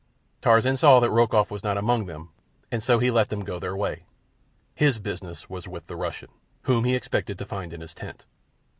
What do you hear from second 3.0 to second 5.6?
let them go their way—his business